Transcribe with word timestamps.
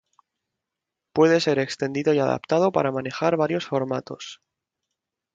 Puede 1.13 1.39
ser 1.41 1.59
extendido 1.59 2.11
y 2.11 2.17
adaptado 2.17 2.71
para 2.71 2.91
manejar 2.91 3.37
varios 3.37 3.67
formatos. 3.67 4.41